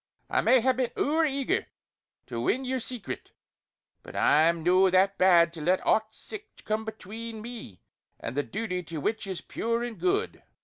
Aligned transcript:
I 0.31 0.41
may 0.41 0.61
hae 0.61 0.71
been 0.71 0.89
ower 0.97 1.25
eager 1.25 1.67
to 2.25 2.41
win 2.41 2.65
yer 2.65 2.79
secret; 2.79 3.33
but 4.01 4.15
I'm 4.15 4.63
no 4.63 4.89
that 4.89 5.19
bad 5.19 5.53
to 5.53 5.61
let 5.61 5.85
aught 5.85 6.15
sic 6.15 6.65
come 6.65 6.85
between 6.85 7.39
me 7.39 7.81
and 8.19 8.35
the 8.35 8.41
duty 8.41 8.81
to 8.81 8.99
what 8.99 9.27
is 9.27 9.41
pure 9.41 9.83
and 9.83 9.99
good!" 9.99 10.41